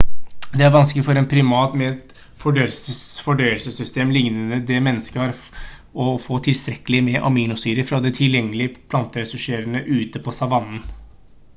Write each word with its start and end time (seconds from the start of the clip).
det 0.59 0.63
er 0.67 0.71
vanskelig 0.75 1.01
for 1.07 1.17
en 1.19 1.25
primat 1.31 1.73
med 1.81 1.89
et 1.97 2.21
fordøyelsessystem 2.43 4.13
lignende 4.15 4.57
det 4.71 4.79
mennesker 4.87 5.23
har 5.27 5.35
å 6.07 6.15
få 6.25 6.39
tilstrekkelig 6.49 7.03
med 7.11 7.29
aminosyrer 7.31 7.89
fra 7.91 8.01
de 8.07 8.13
tilgjengelige 8.21 8.83
planteressursene 8.95 9.85
ute 9.99 10.25
på 10.29 10.35
savannen 10.43 10.83